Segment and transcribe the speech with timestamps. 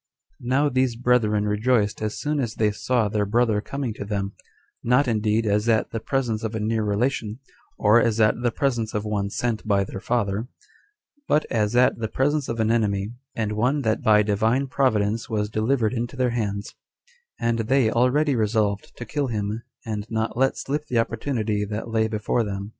[0.39, 0.49] 1.
[0.49, 4.33] Now these brethren rejoiced as soon as they saw their brother coming to them,
[4.83, 7.37] not indeed as at the presence of a near relation,
[7.77, 10.47] or as at the presence of one sent by their father,
[11.27, 15.51] but as at the presence of an enemy, and one that by Divine Providence was
[15.51, 16.73] delivered into their hands;
[17.39, 22.07] and they already resolved to kill him, and not let slip the opportunity that lay
[22.07, 22.69] before them.